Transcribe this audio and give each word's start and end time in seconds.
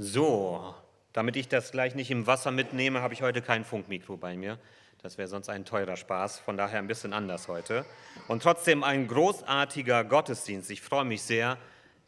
So, 0.00 0.76
damit 1.12 1.34
ich 1.34 1.48
das 1.48 1.72
gleich 1.72 1.96
nicht 1.96 2.12
im 2.12 2.28
Wasser 2.28 2.52
mitnehme, 2.52 3.02
habe 3.02 3.14
ich 3.14 3.22
heute 3.22 3.42
kein 3.42 3.64
Funkmikro 3.64 4.16
bei 4.16 4.36
mir. 4.36 4.56
Das 5.02 5.18
wäre 5.18 5.26
sonst 5.26 5.48
ein 5.48 5.64
teurer 5.64 5.96
Spaß, 5.96 6.38
von 6.38 6.56
daher 6.56 6.78
ein 6.78 6.86
bisschen 6.86 7.12
anders 7.12 7.48
heute. 7.48 7.84
Und 8.28 8.44
trotzdem 8.44 8.84
ein 8.84 9.08
großartiger 9.08 10.04
Gottesdienst. 10.04 10.70
Ich 10.70 10.82
freue 10.82 11.04
mich 11.04 11.22
sehr, 11.22 11.58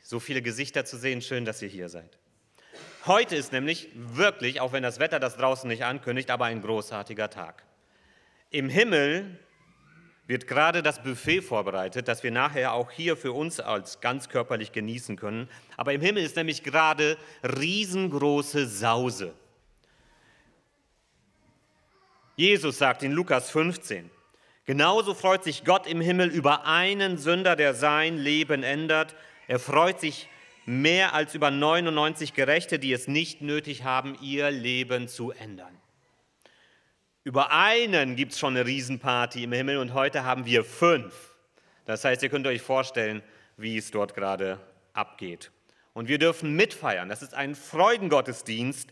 so 0.04 0.20
viele 0.20 0.40
Gesichter 0.40 0.84
zu 0.84 0.98
sehen. 0.98 1.20
Schön, 1.20 1.44
dass 1.44 1.62
ihr 1.62 1.68
hier 1.68 1.88
seid. 1.88 2.16
Heute 3.06 3.34
ist 3.34 3.50
nämlich 3.50 3.88
wirklich, 3.96 4.60
auch 4.60 4.72
wenn 4.72 4.84
das 4.84 5.00
Wetter 5.00 5.18
das 5.18 5.36
draußen 5.36 5.66
nicht 5.66 5.84
ankündigt, 5.84 6.30
aber 6.30 6.44
ein 6.44 6.62
großartiger 6.62 7.28
Tag. 7.28 7.64
Im 8.50 8.68
Himmel 8.68 9.36
wird 10.30 10.46
gerade 10.46 10.80
das 10.80 11.02
Buffet 11.02 11.42
vorbereitet, 11.42 12.06
das 12.06 12.22
wir 12.22 12.30
nachher 12.30 12.72
auch 12.72 12.92
hier 12.92 13.16
für 13.16 13.32
uns 13.32 13.58
als 13.58 14.00
ganz 14.00 14.28
körperlich 14.28 14.70
genießen 14.70 15.16
können. 15.16 15.48
Aber 15.76 15.92
im 15.92 16.00
Himmel 16.00 16.22
ist 16.22 16.36
nämlich 16.36 16.62
gerade 16.62 17.18
riesengroße 17.42 18.68
Sause. 18.68 19.34
Jesus 22.36 22.78
sagt 22.78 23.02
in 23.02 23.10
Lukas 23.10 23.50
15, 23.50 24.08
genauso 24.66 25.14
freut 25.14 25.42
sich 25.42 25.64
Gott 25.64 25.88
im 25.88 26.00
Himmel 26.00 26.28
über 26.28 26.64
einen 26.64 27.18
Sünder, 27.18 27.56
der 27.56 27.74
sein 27.74 28.16
Leben 28.16 28.62
ändert. 28.62 29.16
Er 29.48 29.58
freut 29.58 29.98
sich 29.98 30.28
mehr 30.64 31.12
als 31.12 31.34
über 31.34 31.50
99 31.50 32.34
Gerechte, 32.34 32.78
die 32.78 32.92
es 32.92 33.08
nicht 33.08 33.42
nötig 33.42 33.82
haben, 33.82 34.16
ihr 34.22 34.52
Leben 34.52 35.08
zu 35.08 35.32
ändern. 35.32 35.76
Über 37.22 37.52
einen 37.52 38.16
gibt 38.16 38.32
es 38.32 38.38
schon 38.38 38.56
eine 38.56 38.64
Riesenparty 38.64 39.44
im 39.44 39.52
Himmel 39.52 39.76
und 39.76 39.92
heute 39.92 40.24
haben 40.24 40.46
wir 40.46 40.64
fünf. 40.64 41.34
Das 41.84 42.02
heißt, 42.04 42.22
ihr 42.22 42.30
könnt 42.30 42.46
euch 42.46 42.62
vorstellen, 42.62 43.22
wie 43.58 43.76
es 43.76 43.90
dort 43.90 44.14
gerade 44.14 44.58
abgeht. 44.94 45.50
Und 45.92 46.08
wir 46.08 46.18
dürfen 46.18 46.56
mitfeiern. 46.56 47.10
Das 47.10 47.20
ist 47.20 47.34
ein 47.34 47.54
Freudengottesdienst, 47.54 48.88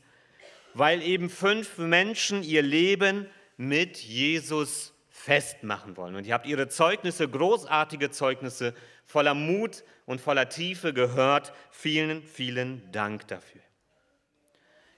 weil 0.74 1.02
eben 1.02 1.30
fünf 1.30 1.78
Menschen 1.78 2.42
ihr 2.42 2.60
Leben 2.60 3.26
mit 3.56 3.96
Jesus 3.96 4.92
festmachen 5.08 5.96
wollen. 5.96 6.14
Und 6.14 6.26
ihr 6.26 6.34
habt 6.34 6.46
ihre 6.46 6.68
Zeugnisse, 6.68 7.28
großartige 7.28 8.10
Zeugnisse, 8.10 8.74
voller 9.06 9.34
Mut 9.34 9.84
und 10.04 10.20
voller 10.20 10.50
Tiefe 10.50 10.92
gehört. 10.92 11.54
Vielen, 11.70 12.22
vielen 12.22 12.92
Dank 12.92 13.26
dafür. 13.28 13.62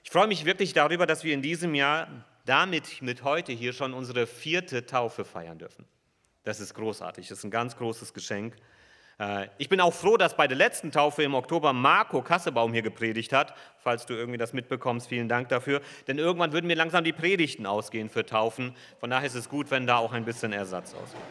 Ich 0.03 0.11
freue 0.11 0.27
mich 0.27 0.43
wirklich 0.43 0.73
darüber, 0.73 1.05
dass 1.05 1.23
wir 1.23 1.33
in 1.33 1.41
diesem 1.41 1.75
Jahr 1.75 2.25
damit 2.51 3.01
mit 3.01 3.23
heute 3.23 3.53
hier 3.53 3.71
schon 3.71 3.93
unsere 3.93 4.27
vierte 4.27 4.85
Taufe 4.85 5.23
feiern 5.23 5.57
dürfen. 5.57 5.85
Das 6.43 6.59
ist 6.59 6.73
großartig, 6.73 7.29
das 7.29 7.37
ist 7.37 7.43
ein 7.45 7.49
ganz 7.49 7.77
großes 7.77 8.13
Geschenk. 8.13 8.57
Äh, 9.19 9.47
ich 9.57 9.69
bin 9.69 9.79
auch 9.79 9.93
froh, 9.93 10.17
dass 10.17 10.35
bei 10.35 10.49
der 10.49 10.57
letzten 10.57 10.91
Taufe 10.91 11.23
im 11.23 11.33
Oktober 11.33 11.71
Marco 11.71 12.21
Kassebaum 12.21 12.73
hier 12.73 12.81
gepredigt 12.81 13.31
hat. 13.31 13.55
Falls 13.77 14.05
du 14.05 14.15
irgendwie 14.15 14.37
das 14.37 14.51
mitbekommst, 14.51 15.07
vielen 15.07 15.29
Dank 15.29 15.47
dafür. 15.47 15.79
Denn 16.07 16.17
irgendwann 16.17 16.51
würden 16.51 16.67
mir 16.67 16.75
langsam 16.75 17.05
die 17.05 17.13
Predigten 17.13 17.65
ausgehen 17.65 18.09
für 18.09 18.25
Taufen. 18.25 18.75
Von 18.99 19.11
daher 19.11 19.27
ist 19.27 19.35
es 19.35 19.47
gut, 19.47 19.71
wenn 19.71 19.87
da 19.87 19.95
auch 19.99 20.11
ein 20.11 20.25
bisschen 20.25 20.51
Ersatz 20.51 20.93
ausgeht. 20.93 21.21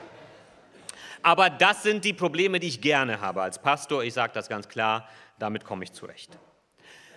Aber 1.23 1.51
das 1.51 1.83
sind 1.83 2.07
die 2.07 2.15
Probleme, 2.15 2.61
die 2.61 2.69
ich 2.69 2.81
gerne 2.81 3.21
habe 3.21 3.43
als 3.43 3.61
Pastor. 3.61 4.05
Ich 4.05 4.15
sage 4.15 4.33
das 4.33 4.49
ganz 4.49 4.69
klar, 4.69 5.07
damit 5.39 5.67
komme 5.67 5.85
ich 5.85 5.93
zurecht. 5.93 6.39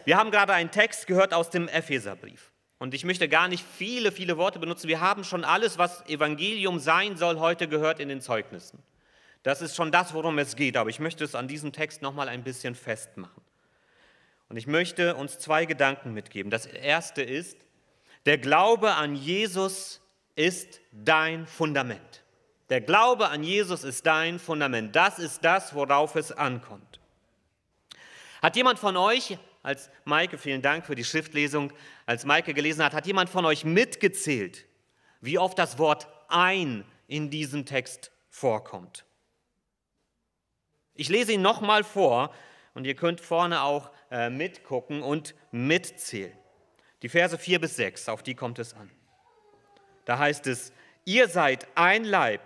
Wir 0.04 0.18
haben 0.18 0.30
gerade 0.30 0.52
einen 0.52 0.72
Text 0.72 1.08
gehört 1.08 1.34
aus 1.34 1.50
dem 1.50 1.70
Epheserbrief. 1.70 2.53
Und 2.84 2.94
ich 2.94 3.06
möchte 3.06 3.30
gar 3.30 3.48
nicht 3.48 3.64
viele, 3.78 4.12
viele 4.12 4.36
Worte 4.36 4.60
benutzen. 4.60 4.90
Wir 4.90 5.00
haben 5.00 5.24
schon 5.24 5.46
alles, 5.46 5.78
was 5.78 6.06
Evangelium 6.10 6.80
sein 6.80 7.16
soll, 7.16 7.40
heute 7.40 7.70
gehört 7.70 8.02
in 8.02 8.10
den 8.10 8.20
Zeugnissen. 8.20 8.78
Das 9.42 9.62
ist 9.62 9.78
schon 9.78 9.90
das, 9.90 10.14
worum 10.14 10.38
es 10.38 10.58
geht. 10.58 10.76
Aber 10.76 10.90
ich 10.90 11.00
möchte 11.00 11.24
es 11.24 11.34
an 11.34 11.48
diesem 11.48 11.72
Text 11.72 12.02
nochmal 12.02 12.28
ein 12.28 12.44
bisschen 12.44 12.76
festmachen. 12.76 13.42
Und 14.50 14.58
ich 14.58 14.68
möchte 14.68 15.16
uns 15.16 15.40
zwei 15.40 15.64
Gedanken 15.64 16.14
mitgeben. 16.14 16.52
Das 16.52 16.66
erste 16.66 17.22
ist, 17.22 17.58
der 18.26 18.38
Glaube 18.38 18.96
an 18.96 19.16
Jesus 19.16 20.02
ist 20.36 20.82
dein 20.92 21.48
Fundament. 21.48 22.22
Der 22.70 22.82
Glaube 22.82 23.30
an 23.30 23.44
Jesus 23.44 23.86
ist 23.86 24.06
dein 24.06 24.40
Fundament. 24.40 24.94
Das 24.94 25.20
ist 25.20 25.46
das, 25.46 25.74
worauf 25.74 26.18
es 26.18 26.34
ankommt. 26.34 27.00
Hat 28.42 28.58
jemand 28.58 28.78
von 28.78 28.98
euch 28.98 29.38
als 29.64 29.90
Maike, 30.04 30.38
vielen 30.38 30.62
Dank 30.62 30.86
für 30.86 30.94
die 30.94 31.06
Schriftlesung, 31.06 31.72
als 32.06 32.26
Maike 32.26 32.54
gelesen 32.54 32.84
hat, 32.84 32.94
hat 32.94 33.08
jemand 33.08 33.30
von 33.30 33.46
euch 33.46 33.64
mitgezählt, 33.64 34.66
wie 35.22 35.40
oft 35.40 35.58
das 35.58 35.80
Wort 35.80 36.08
ein 36.28 36.84
in 37.08 37.30
diesem 37.30 37.66
Text 37.66 38.12
vorkommt. 38.30 39.06
Ich 40.94 41.10
lese 41.10 41.34
ihn 41.34 41.42
nochmal 41.42 41.84
vor 41.84 42.34
und 42.74 42.86
ihr 42.86 42.96
könnt 42.96 43.22
vorne 43.22 43.64
auch 43.64 43.90
äh, 44.12 44.30
mitgucken 44.30 45.02
und 45.02 45.34
mitzählen. 45.52 46.38
Die 47.02 47.10
Verse 47.10 47.38
4 47.38 47.60
bis 47.60 47.78
6, 47.78 48.10
auf 48.10 48.22
die 48.22 48.36
kommt 48.36 48.60
es 48.60 48.74
an. 48.74 48.90
Da 50.06 50.20
heißt 50.20 50.46
es, 50.48 50.74
ihr 51.06 51.28
seid 51.30 51.68
ein 51.76 52.04
Leib 52.04 52.42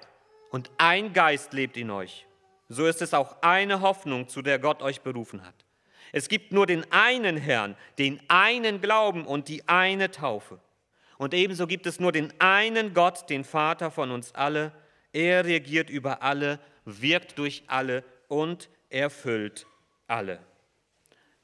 und 0.52 0.72
ein 0.78 1.14
Geist 1.14 1.54
lebt 1.54 1.78
in 1.78 1.90
euch. 1.90 2.28
So 2.70 2.86
ist 2.86 3.02
es 3.02 3.14
auch 3.14 3.42
eine 3.42 3.82
Hoffnung, 3.82 4.28
zu 4.28 4.42
der 4.42 4.60
Gott 4.60 4.82
euch 4.82 5.02
berufen 5.02 5.46
hat. 5.46 5.67
Es 6.12 6.29
gibt 6.29 6.51
nur 6.51 6.66
den 6.66 6.90
einen 6.91 7.38
Herrn, 7.38 7.75
den 7.97 8.19
einen 8.28 8.81
Glauben 8.81 9.25
und 9.25 9.47
die 9.47 9.68
eine 9.68 10.12
Taufe. 10.12 10.59
Und 11.18 11.34
ebenso 11.34 11.68
gibt 11.68 11.85
es 11.85 12.00
nur 12.00 12.12
den 12.12 12.34
einen 12.40 12.94
Gott, 12.94 13.29
den 13.29 13.44
Vater 13.44 13.91
von 13.91 14.12
uns 14.12 14.34
alle. 14.35 14.72
Er 15.13 15.45
regiert 15.45 15.90
über 15.90 16.22
alle, 16.22 16.59
wirkt 16.85 17.38
durch 17.40 17.63
alle 17.68 18.03
und 18.28 18.69
erfüllt 18.90 19.66
alle. 20.06 20.40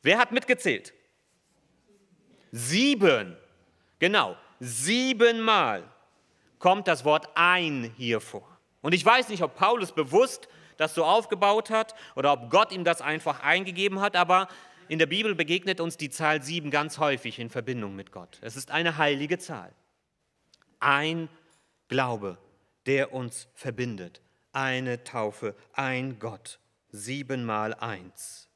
Wer 0.01 0.17
hat 0.19 0.31
mitgezählt? 0.31 0.93
Sieben. 2.51 3.35
Genau, 3.99 4.37
siebenmal 4.59 5.83
kommt 6.59 6.87
das 6.87 7.03
Wort 7.03 7.29
ein 7.35 7.93
hier 7.97 8.21
vor. 8.21 8.47
Und 8.81 8.93
ich 8.93 9.03
weiß 9.03 9.29
nicht, 9.29 9.41
ob 9.41 9.55
Paulus 9.55 9.91
bewusst 9.91 10.47
das 10.77 10.95
so 10.95 11.03
aufgebaut 11.05 11.69
hat 11.69 11.95
oder 12.15 12.33
ob 12.33 12.49
Gott 12.49 12.71
ihm 12.71 12.83
das 12.83 13.01
einfach 13.01 13.41
eingegeben 13.41 13.99
hat, 13.99 14.15
aber 14.15 14.47
in 14.87 14.99
der 14.99 15.05
Bibel 15.05 15.35
begegnet 15.35 15.79
uns 15.79 15.97
die 15.97 16.09
Zahl 16.09 16.41
sieben 16.43 16.69
ganz 16.69 16.97
häufig 16.97 17.39
in 17.39 17.49
Verbindung 17.49 17.95
mit 17.95 18.11
Gott. 18.11 18.39
Es 18.41 18.55
ist 18.55 18.71
eine 18.71 18.97
heilige 18.97 19.37
Zahl. 19.39 19.71
Ein 20.79 21.29
Glaube, 21.87 22.37
der 22.85 23.13
uns 23.13 23.47
verbindet. 23.53 24.21
Eine 24.51 25.03
Taufe, 25.03 25.55
ein 25.73 26.19
Gott. 26.19 26.59
Siebenmal 26.89 27.73
eins. 27.73 28.49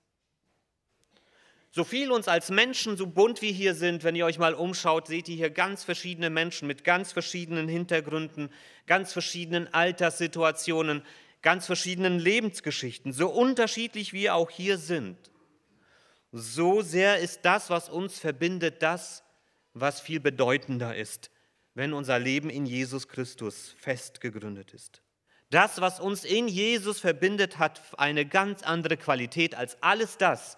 So 1.72 1.84
viel 1.84 2.12
uns 2.12 2.28
als 2.28 2.50
Menschen, 2.50 2.98
so 2.98 3.06
bunt 3.06 3.42
wie 3.44 3.52
hier 3.52 3.76
sind, 3.76 4.04
wenn 4.04 4.16
ihr 4.16 4.26
euch 4.26 4.40
mal 4.40 4.56
umschaut, 4.56 5.08
seht 5.08 5.30
ihr 5.30 5.36
hier 5.36 5.52
ganz 5.52 5.84
verschiedene 5.84 6.32
Menschen 6.32 6.68
mit 6.68 6.84
ganz 6.84 7.12
verschiedenen 7.12 7.68
Hintergründen, 7.68 8.50
ganz 8.88 9.14
verschiedenen 9.14 9.72
Alterssituationen, 9.74 11.04
ganz 11.48 11.66
verschiedenen 11.66 12.20
Lebensgeschichten, 12.20 13.14
so 13.14 13.30
unterschiedlich 13.30 14.12
wir 14.12 14.36
auch 14.36 14.50
hier 14.50 14.78
sind. 14.78 15.18
So 16.34 16.82
sehr 16.82 17.20
ist 17.20 17.46
das, 17.46 17.70
was 17.70 17.88
uns 17.88 18.20
verbindet, 18.20 18.84
das, 18.84 19.24
was 19.74 20.02
viel 20.02 20.20
bedeutender 20.20 20.94
ist, 20.94 21.32
wenn 21.74 21.94
unser 21.94 22.20
Leben 22.20 22.50
in 22.50 22.66
Jesus 22.66 23.08
Christus 23.08 23.74
fest 23.78 24.20
gegründet 24.20 24.74
ist. 24.74 25.02
Das, 25.50 25.80
was 25.80 26.02
uns 26.02 26.26
in 26.26 26.50
Jesus 26.50 27.00
verbindet, 27.00 27.58
hat 27.60 27.82
eine 27.98 28.26
ganz 28.26 28.62
andere 28.64 28.98
Qualität 28.98 29.56
als 29.56 29.82
alles 29.82 30.18
das, 30.18 30.58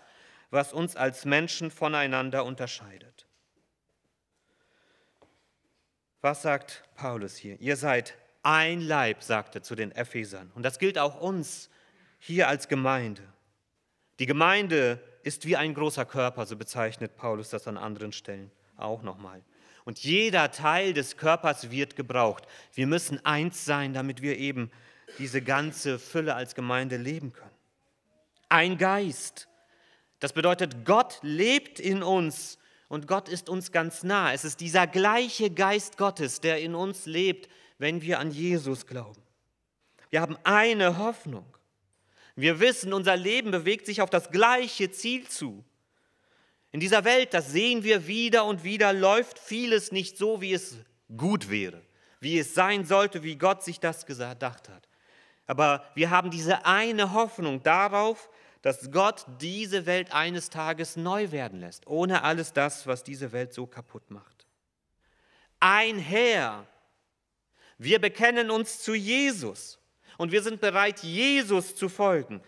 was 0.50 0.74
uns 0.74 0.96
als 0.96 1.24
Menschen 1.24 1.70
voneinander 1.70 2.46
unterscheidet. 2.46 3.28
Was 6.22 6.42
sagt 6.42 6.84
Paulus 6.96 7.36
hier? 7.36 7.62
Ihr 7.62 7.78
seid 7.78 8.18
ein 8.44 8.82
Leib, 8.82 9.24
sagte 9.24 9.62
zu 9.62 9.76
den 9.76 9.92
Ephesern. 9.92 10.52
Und 10.56 10.64
das 10.64 10.80
gilt 10.80 10.98
auch 10.98 11.20
uns 11.20 11.70
hier 12.20 12.48
als 12.48 12.68
Gemeinde. 12.68 13.24
Die 14.20 14.26
Gemeinde 14.26 15.02
ist 15.24 15.46
wie 15.46 15.56
ein 15.56 15.74
großer 15.74 16.06
Körper, 16.06 16.46
so 16.46 16.56
bezeichnet 16.56 17.16
Paulus 17.16 17.50
das 17.50 17.68
an 17.68 17.78
anderen 17.78 18.12
Stellen 18.12 18.52
auch 18.78 19.02
nochmal. 19.02 19.42
Und 19.86 20.00
jeder 20.00 20.52
Teil 20.52 20.94
des 20.94 21.18
Körpers 21.18 21.72
wird 21.72 21.96
gebraucht. 21.96 22.46
Wir 22.74 22.88
müssen 22.88 23.26
eins 23.26 23.66
sein, 23.66 23.94
damit 23.94 24.22
wir 24.22 24.38
eben 24.38 24.72
diese 25.18 25.42
ganze 25.42 26.00
Fülle 26.00 26.36
als 26.36 26.54
Gemeinde 26.56 26.98
leben 26.98 27.34
können. 27.34 27.50
Ein 28.50 28.78
Geist. 28.78 29.48
Das 30.20 30.34
bedeutet, 30.34 30.86
Gott 30.86 31.20
lebt 31.22 31.80
in 31.80 32.04
uns 32.04 32.60
und 32.88 33.08
Gott 33.08 33.30
ist 33.30 33.50
uns 33.50 33.72
ganz 33.72 34.04
nah. 34.04 34.34
Es 34.34 34.44
ist 34.44 34.60
dieser 34.60 34.86
gleiche 34.86 35.50
Geist 35.50 35.98
Gottes, 35.98 36.42
der 36.42 36.60
in 36.60 36.76
uns 36.76 37.06
lebt, 37.06 37.50
wenn 37.80 38.04
wir 38.04 38.20
an 38.20 38.30
Jesus 38.30 38.86
glauben. 38.86 39.22
Wir 40.12 40.22
haben 40.22 40.38
eine 40.44 40.98
Hoffnung. 40.98 41.46
Wir 42.36 42.60
wissen, 42.60 42.94
unser 42.94 43.18
Leben 43.18 43.52
bewegt 43.52 43.86
sich 43.86 44.02
auf 44.02 44.10
das 44.10 44.30
gleiche 44.30 44.92
Ziel 44.92 45.28
zu. 45.28 45.64
In 46.72 46.80
dieser 46.80 47.04
Welt, 47.04 47.34
das 47.34 47.52
sehen 47.52 47.84
wir 47.84 48.06
wieder 48.06 48.46
und 48.46 48.64
wieder, 48.64 48.94
läuft 48.94 49.40
vieles 49.40 49.92
nicht 49.92 50.18
so, 50.18 50.40
wie 50.40 50.54
es 50.54 50.78
gut 51.18 51.50
wäre, 51.50 51.82
wie 52.20 52.38
es 52.38 52.54
sein 52.54 52.86
sollte, 52.86 53.24
wie 53.24 53.38
Gott 53.38 53.64
sich 53.64 53.80
das 53.80 54.06
gedacht 54.06 54.70
hat. 54.70 54.88
Aber 55.48 55.84
wir 55.96 56.12
haben 56.12 56.30
diese 56.30 56.66
eine 56.66 57.14
Hoffnung 57.14 57.64
darauf, 57.64 58.30
dass 58.62 58.92
Gott 58.92 59.26
diese 59.40 59.86
Welt 59.86 60.14
eines 60.14 60.50
Tages 60.50 60.96
neu 60.96 61.32
werden 61.32 61.62
lässt, 61.62 61.88
ohne 61.88 62.24
alles 62.24 62.54
das, 62.54 62.86
was 62.86 63.04
diese 63.04 63.32
Welt 63.32 63.54
so 63.54 63.66
kaputt 63.66 64.12
macht. 64.12 64.46
Ein 65.60 65.98
Herr. 65.98 66.68
Wir 67.80 68.00
bekennen 68.00 68.52
uns 68.52 68.84
zu 68.84 68.94
Jesus 68.94 69.80
und 70.18 70.34
wir 70.34 70.44
sind 70.44 70.60
bereit, 70.60 71.00
Jesus 71.00 71.76
zu 71.76 71.88
folgen. 71.88 72.42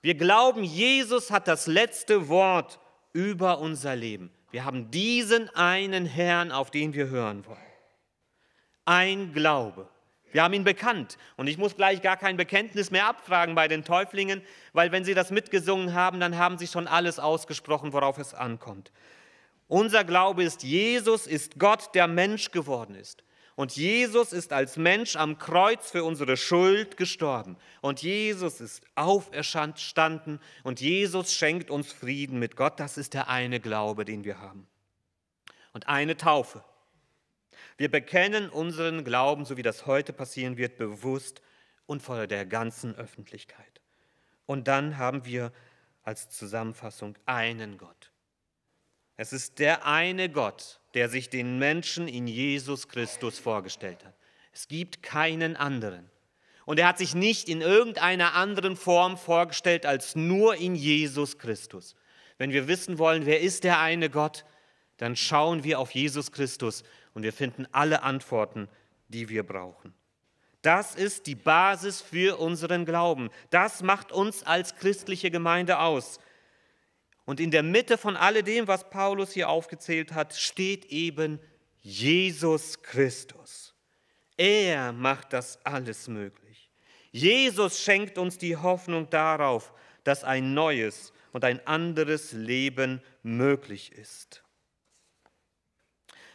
Wir 0.00 0.14
glauben, 0.14 0.64
Jesus 0.64 1.30
hat 1.30 1.48
das 1.48 1.66
letzte 1.66 2.28
Wort 2.28 2.80
über 3.12 3.58
unser 3.58 3.94
Leben. 3.94 4.30
Wir 4.50 4.64
haben 4.64 4.90
diesen 4.90 5.48
einen 5.50 6.06
Herrn, 6.06 6.50
auf 6.50 6.70
den 6.70 6.94
wir 6.94 7.08
hören 7.08 7.44
wollen. 7.46 7.58
Ein 8.86 9.32
Glaube. 9.34 9.88
Wir 10.32 10.42
haben 10.42 10.54
ihn 10.54 10.64
bekannt. 10.64 11.18
Und 11.36 11.46
ich 11.46 11.58
muss 11.58 11.76
gleich 11.76 12.00
gar 12.00 12.16
kein 12.16 12.36
Bekenntnis 12.36 12.90
mehr 12.90 13.06
abfragen 13.06 13.54
bei 13.54 13.68
den 13.68 13.84
Täuflingen, 13.84 14.42
weil 14.72 14.92
wenn 14.92 15.04
sie 15.04 15.14
das 15.14 15.30
mitgesungen 15.30 15.92
haben, 15.92 16.20
dann 16.20 16.38
haben 16.38 16.56
sie 16.56 16.66
schon 16.66 16.86
alles 16.86 17.18
ausgesprochen, 17.18 17.92
worauf 17.92 18.16
es 18.16 18.32
ankommt. 18.32 18.92
Unser 19.68 20.04
Glaube 20.04 20.42
ist, 20.42 20.62
Jesus 20.62 21.26
ist 21.26 21.58
Gott, 21.58 21.94
der 21.94 22.08
Mensch 22.08 22.50
geworden 22.50 22.94
ist. 22.94 23.23
Und 23.56 23.76
Jesus 23.76 24.32
ist 24.32 24.52
als 24.52 24.76
Mensch 24.76 25.14
am 25.14 25.38
Kreuz 25.38 25.90
für 25.90 26.02
unsere 26.02 26.36
Schuld 26.36 26.96
gestorben. 26.96 27.56
Und 27.82 28.02
Jesus 28.02 28.60
ist 28.60 28.82
auferstanden 28.96 30.40
und 30.64 30.80
Jesus 30.80 31.32
schenkt 31.32 31.70
uns 31.70 31.92
Frieden 31.92 32.40
mit 32.40 32.56
Gott. 32.56 32.80
Das 32.80 32.98
ist 32.98 33.14
der 33.14 33.28
eine 33.28 33.60
Glaube, 33.60 34.04
den 34.04 34.24
wir 34.24 34.40
haben. 34.40 34.66
Und 35.72 35.86
eine 35.88 36.16
Taufe. 36.16 36.64
Wir 37.76 37.90
bekennen 37.90 38.50
unseren 38.50 39.04
Glauben, 39.04 39.44
so 39.44 39.56
wie 39.56 39.62
das 39.62 39.86
heute 39.86 40.12
passieren 40.12 40.56
wird, 40.56 40.76
bewusst 40.76 41.40
und 41.86 42.02
vor 42.02 42.26
der 42.26 42.46
ganzen 42.46 42.94
Öffentlichkeit. 42.96 43.80
Und 44.46 44.68
dann 44.68 44.98
haben 44.98 45.24
wir 45.24 45.52
als 46.02 46.28
Zusammenfassung 46.28 47.16
einen 47.24 47.78
Gott. 47.78 48.12
Es 49.16 49.32
ist 49.32 49.58
der 49.58 49.86
eine 49.86 50.28
Gott, 50.28 50.80
der 50.94 51.08
sich 51.08 51.28
den 51.28 51.58
Menschen 51.58 52.08
in 52.08 52.26
Jesus 52.26 52.88
Christus 52.88 53.38
vorgestellt 53.38 54.04
hat. 54.04 54.14
Es 54.52 54.68
gibt 54.68 55.02
keinen 55.02 55.56
anderen. 55.56 56.10
Und 56.64 56.78
er 56.78 56.88
hat 56.88 56.98
sich 56.98 57.14
nicht 57.14 57.48
in 57.48 57.60
irgendeiner 57.60 58.34
anderen 58.34 58.76
Form 58.76 59.18
vorgestellt 59.18 59.84
als 59.84 60.16
nur 60.16 60.54
in 60.54 60.74
Jesus 60.74 61.38
Christus. 61.38 61.94
Wenn 62.38 62.52
wir 62.52 62.68
wissen 62.68 62.98
wollen, 62.98 63.26
wer 63.26 63.40
ist 63.40 63.64
der 63.64 63.80
eine 63.80 64.08
Gott, 64.08 64.44
dann 64.96 65.16
schauen 65.16 65.64
wir 65.64 65.78
auf 65.78 65.90
Jesus 65.90 66.32
Christus 66.32 66.84
und 67.12 67.22
wir 67.22 67.32
finden 67.32 67.66
alle 67.72 68.02
Antworten, 68.02 68.68
die 69.08 69.28
wir 69.28 69.42
brauchen. 69.42 69.92
Das 70.62 70.94
ist 70.94 71.26
die 71.26 71.34
Basis 71.34 72.00
für 72.00 72.38
unseren 72.38 72.86
Glauben. 72.86 73.28
Das 73.50 73.82
macht 73.82 74.12
uns 74.12 74.44
als 74.44 74.76
christliche 74.76 75.30
Gemeinde 75.30 75.78
aus. 75.78 76.18
Und 77.24 77.40
in 77.40 77.50
der 77.50 77.62
Mitte 77.62 77.96
von 77.96 78.16
alledem, 78.16 78.68
was 78.68 78.90
Paulus 78.90 79.32
hier 79.32 79.48
aufgezählt 79.48 80.12
hat, 80.12 80.34
steht 80.34 80.86
eben 80.86 81.40
Jesus 81.80 82.82
Christus. 82.82 83.74
Er 84.36 84.92
macht 84.92 85.32
das 85.32 85.64
alles 85.64 86.08
möglich. 86.08 86.70
Jesus 87.12 87.80
schenkt 87.80 88.18
uns 88.18 88.38
die 88.38 88.56
Hoffnung 88.56 89.08
darauf, 89.08 89.72
dass 90.02 90.24
ein 90.24 90.54
neues 90.54 91.12
und 91.32 91.44
ein 91.44 91.64
anderes 91.66 92.32
Leben 92.32 93.00
möglich 93.22 93.92
ist. 93.92 94.42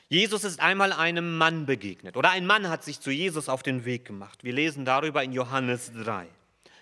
Jesus 0.07 0.43
ist 0.43 0.59
einmal 0.59 0.91
einem 0.91 1.37
Mann 1.37 1.65
begegnet 1.67 2.17
oder 2.17 2.31
ein 2.31 2.47
Mann 2.47 2.67
hat 2.69 2.83
sich 2.83 2.99
zu 2.99 3.11
Jesus 3.11 3.47
auf 3.47 3.61
den 3.61 3.85
Weg 3.85 4.05
gemacht. 4.05 4.43
Wir 4.43 4.53
lesen 4.53 4.83
darüber 4.83 5.23
in 5.23 5.33
Johannes 5.33 5.91
3. 5.93 6.27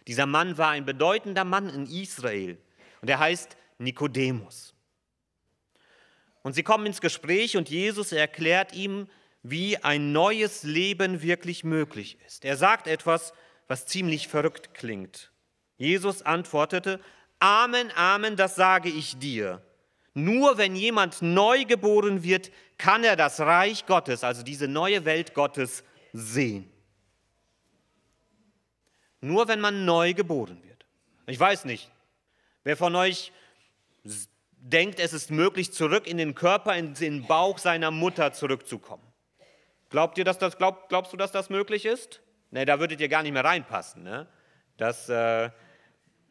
Dieser 0.07 0.25
Mann 0.25 0.57
war 0.57 0.69
ein 0.69 0.85
bedeutender 0.85 1.43
Mann 1.43 1.67
in 1.69 1.87
Israel 1.87 2.57
und 3.01 3.09
er 3.09 3.19
heißt 3.19 3.57
Nikodemus. 3.77 4.73
Und 6.43 6.53
sie 6.53 6.63
kommen 6.63 6.85
ins 6.85 7.01
Gespräch 7.01 7.57
und 7.57 7.69
Jesus 7.69 8.11
erklärt 8.11 8.73
ihm, 8.73 9.07
wie 9.43 9.77
ein 9.77 10.11
neues 10.11 10.63
Leben 10.63 11.21
wirklich 11.21 11.63
möglich 11.63 12.17
ist. 12.25 12.45
Er 12.45 12.57
sagt 12.57 12.87
etwas, 12.87 13.33
was 13.67 13.85
ziemlich 13.85 14.27
verrückt 14.27 14.73
klingt. 14.73 15.31
Jesus 15.77 16.21
antwortete, 16.21 16.99
Amen, 17.39 17.91
Amen, 17.95 18.35
das 18.35 18.55
sage 18.55 18.89
ich 18.89 19.19
dir. 19.19 19.61
Nur 20.13 20.57
wenn 20.57 20.75
jemand 20.75 21.21
neu 21.21 21.65
geboren 21.65 22.23
wird, 22.23 22.51
kann 22.77 23.03
er 23.03 23.15
das 23.15 23.39
Reich 23.39 23.85
Gottes, 23.85 24.23
also 24.23 24.41
diese 24.41 24.67
neue 24.67 25.05
Welt 25.05 25.33
Gottes, 25.33 25.83
sehen. 26.13 26.71
Nur 29.21 29.47
wenn 29.47 29.59
man 29.59 29.85
neu 29.85 30.13
geboren 30.13 30.63
wird. 30.63 30.85
Ich 31.27 31.39
weiß 31.39 31.65
nicht, 31.65 31.91
wer 32.63 32.77
von 32.77 32.95
euch 32.95 33.31
denkt, 34.51 34.99
es 34.99 35.13
ist 35.13 35.31
möglich, 35.31 35.73
zurück 35.73 36.07
in 36.07 36.17
den 36.17 36.35
Körper, 36.35 36.75
in 36.75 36.93
den 36.93 37.25
Bauch 37.25 37.57
seiner 37.57 37.91
Mutter 37.91 38.33
zurückzukommen. 38.33 39.03
Glaubt 39.89 40.17
ihr, 40.17 40.25
dass 40.25 40.37
das, 40.37 40.57
glaub, 40.57 40.89
glaubst 40.89 41.13
du, 41.13 41.17
dass 41.17 41.31
das 41.31 41.49
möglich 41.49 41.85
ist? 41.85 42.21
Ne, 42.51 42.65
da 42.65 42.79
würdet 42.79 42.99
ihr 42.99 43.09
gar 43.09 43.23
nicht 43.23 43.33
mehr 43.33 43.45
reinpassen. 43.45 44.03
Ne? 44.03 44.27
Das 44.77 45.07
äh, 45.09 45.49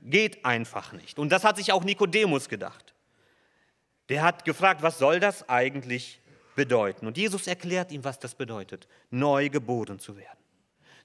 geht 0.00 0.44
einfach 0.44 0.92
nicht. 0.92 1.18
Und 1.18 1.30
das 1.30 1.44
hat 1.44 1.56
sich 1.56 1.72
auch 1.72 1.84
Nikodemus 1.84 2.48
gedacht 2.48 2.96
der 4.08 4.22
hat 4.22 4.44
gefragt, 4.44 4.82
was 4.82 4.98
soll 4.98 5.20
das 5.20 5.48
eigentlich 5.48 6.20
bedeuten? 6.54 7.06
Und 7.06 7.16
Jesus 7.16 7.46
erklärt 7.46 7.92
ihm, 7.92 8.04
was 8.04 8.18
das 8.18 8.34
bedeutet, 8.34 8.88
neu 9.10 9.48
geboren 9.48 9.98
zu 9.98 10.16
werden. 10.16 10.38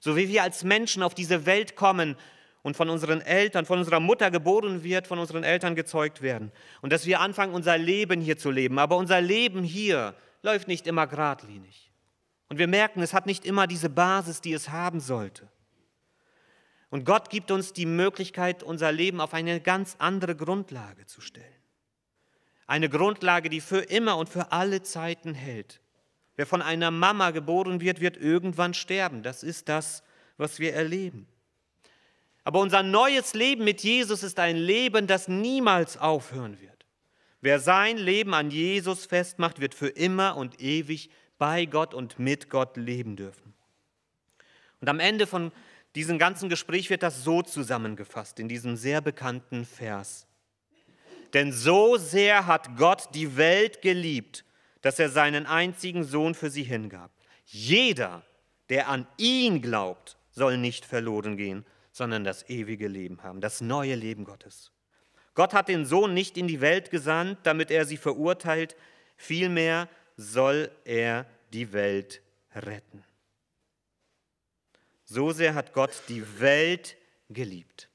So 0.00 0.16
wie 0.16 0.28
wir 0.28 0.42
als 0.42 0.64
Menschen 0.64 1.02
auf 1.02 1.14
diese 1.14 1.46
Welt 1.46 1.76
kommen 1.76 2.16
und 2.62 2.76
von 2.76 2.88
unseren 2.88 3.20
Eltern, 3.20 3.66
von 3.66 3.78
unserer 3.78 4.00
Mutter 4.00 4.30
geboren 4.30 4.84
wird, 4.84 5.06
von 5.06 5.18
unseren 5.18 5.42
Eltern 5.44 5.74
gezeugt 5.74 6.22
werden. 6.22 6.52
Und 6.80 6.92
dass 6.92 7.06
wir 7.06 7.20
anfangen, 7.20 7.54
unser 7.54 7.76
Leben 7.76 8.20
hier 8.20 8.38
zu 8.38 8.50
leben. 8.50 8.78
Aber 8.78 8.96
unser 8.96 9.20
Leben 9.20 9.64
hier 9.64 10.14
läuft 10.42 10.68
nicht 10.68 10.86
immer 10.86 11.06
geradlinig. 11.06 11.90
Und 12.48 12.58
wir 12.58 12.68
merken, 12.68 13.02
es 13.02 13.14
hat 13.14 13.26
nicht 13.26 13.44
immer 13.44 13.66
diese 13.66 13.88
Basis, 13.88 14.40
die 14.40 14.52
es 14.52 14.68
haben 14.68 15.00
sollte. 15.00 15.48
Und 16.90 17.04
Gott 17.04 17.30
gibt 17.30 17.50
uns 17.50 17.72
die 17.72 17.86
Möglichkeit, 17.86 18.62
unser 18.62 18.92
Leben 18.92 19.20
auf 19.20 19.32
eine 19.32 19.60
ganz 19.60 19.96
andere 19.98 20.36
Grundlage 20.36 21.06
zu 21.06 21.20
stellen. 21.20 21.46
Eine 22.66 22.88
Grundlage, 22.88 23.48
die 23.48 23.60
für 23.60 23.80
immer 23.80 24.18
und 24.18 24.28
für 24.28 24.52
alle 24.52 24.82
Zeiten 24.82 25.34
hält. 25.34 25.80
Wer 26.36 26.46
von 26.46 26.62
einer 26.62 26.90
Mama 26.90 27.30
geboren 27.30 27.80
wird, 27.80 28.00
wird 28.00 28.16
irgendwann 28.16 28.74
sterben. 28.74 29.22
Das 29.22 29.42
ist 29.42 29.68
das, 29.68 30.02
was 30.36 30.58
wir 30.58 30.74
erleben. 30.74 31.26
Aber 32.44 32.60
unser 32.60 32.82
neues 32.82 33.34
Leben 33.34 33.64
mit 33.64 33.82
Jesus 33.82 34.22
ist 34.22 34.38
ein 34.38 34.56
Leben, 34.56 35.06
das 35.06 35.28
niemals 35.28 35.96
aufhören 35.96 36.60
wird. 36.60 36.86
Wer 37.40 37.60
sein 37.60 37.96
Leben 37.96 38.34
an 38.34 38.50
Jesus 38.50 39.06
festmacht, 39.06 39.60
wird 39.60 39.74
für 39.74 39.88
immer 39.88 40.36
und 40.36 40.60
ewig 40.60 41.10
bei 41.38 41.64
Gott 41.66 41.94
und 41.94 42.18
mit 42.18 42.50
Gott 42.50 42.76
leben 42.76 43.16
dürfen. 43.16 43.54
Und 44.80 44.88
am 44.88 45.00
Ende 45.00 45.26
von 45.26 45.52
diesem 45.94 46.18
ganzen 46.18 46.48
Gespräch 46.48 46.90
wird 46.90 47.02
das 47.02 47.24
so 47.24 47.42
zusammengefasst 47.42 48.38
in 48.38 48.48
diesem 48.48 48.76
sehr 48.76 49.00
bekannten 49.00 49.64
Vers. 49.64 50.26
Denn 51.34 51.52
so 51.52 51.96
sehr 51.96 52.46
hat 52.46 52.76
Gott 52.76 53.08
die 53.14 53.36
Welt 53.36 53.82
geliebt, 53.82 54.44
dass 54.80 54.98
er 54.98 55.08
seinen 55.08 55.46
einzigen 55.46 56.04
Sohn 56.04 56.34
für 56.34 56.50
sie 56.50 56.62
hingab. 56.62 57.10
Jeder, 57.46 58.22
der 58.68 58.88
an 58.88 59.06
ihn 59.16 59.62
glaubt, 59.62 60.16
soll 60.30 60.58
nicht 60.58 60.84
verloren 60.84 61.36
gehen, 61.36 61.64
sondern 61.92 62.24
das 62.24 62.48
ewige 62.48 62.88
Leben 62.88 63.22
haben, 63.22 63.40
das 63.40 63.60
neue 63.60 63.94
Leben 63.94 64.24
Gottes. 64.24 64.72
Gott 65.34 65.54
hat 65.54 65.68
den 65.68 65.86
Sohn 65.86 66.12
nicht 66.14 66.36
in 66.36 66.48
die 66.48 66.60
Welt 66.60 66.90
gesandt, 66.90 67.38
damit 67.44 67.70
er 67.70 67.84
sie 67.84 67.96
verurteilt, 67.96 68.76
vielmehr 69.16 69.88
soll 70.16 70.70
er 70.84 71.26
die 71.52 71.72
Welt 71.72 72.22
retten. 72.54 73.04
So 75.04 75.32
sehr 75.32 75.54
hat 75.54 75.72
Gott 75.72 76.02
die 76.08 76.40
Welt 76.40 76.96
geliebt. 77.28 77.88